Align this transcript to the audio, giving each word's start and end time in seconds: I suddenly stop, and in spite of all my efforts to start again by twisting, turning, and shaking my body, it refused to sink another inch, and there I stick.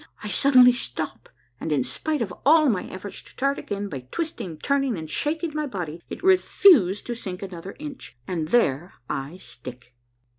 I 0.23 0.29
suddenly 0.29 0.71
stop, 0.71 1.29
and 1.59 1.71
in 1.71 1.83
spite 1.83 2.23
of 2.23 2.33
all 2.43 2.69
my 2.69 2.85
efforts 2.85 3.21
to 3.21 3.29
start 3.29 3.59
again 3.59 3.87
by 3.87 4.07
twisting, 4.09 4.57
turning, 4.57 4.97
and 4.97 5.07
shaking 5.07 5.53
my 5.53 5.67
body, 5.67 6.01
it 6.09 6.23
refused 6.23 7.05
to 7.05 7.13
sink 7.13 7.43
another 7.43 7.75
inch, 7.77 8.17
and 8.27 8.47
there 8.47 8.95
I 9.07 9.37
stick. 9.37 9.93